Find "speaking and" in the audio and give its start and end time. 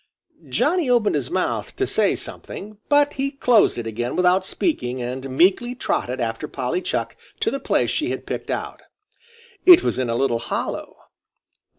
4.43-5.29